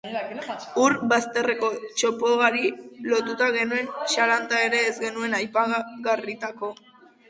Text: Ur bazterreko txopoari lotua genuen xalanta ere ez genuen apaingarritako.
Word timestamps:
Ur 0.83 0.95
bazterreko 1.11 1.69
txopoari 1.83 2.73
lotua 3.13 3.53
genuen 3.59 3.95
xalanta 4.17 4.67
ere 4.73 4.85
ez 4.91 4.99
genuen 5.07 5.41
apaingarritako. 5.45 6.77